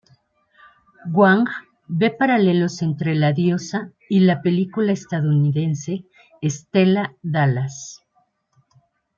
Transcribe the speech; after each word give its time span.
Wang 1.17 1.45
ve 1.99 2.09
paralelos 2.21 2.81
entre 2.87 3.13
"La 3.13 3.33
Diosa" 3.33 3.91
y 4.09 4.21
la 4.21 4.41
película 4.41 4.93
estadounidense 4.93 6.05
"Stella 6.41 7.15
Dallas". 7.21 8.01